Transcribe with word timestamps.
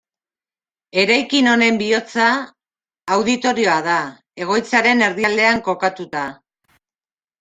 Eraikin 1.01 1.49
honen 1.51 1.77
bihotza 1.81 2.29
Auditorioa 3.17 3.77
da, 3.91 3.99
egoitzaren 4.47 5.05
erdialdean 5.11 5.63
kokatuta. 5.69 6.25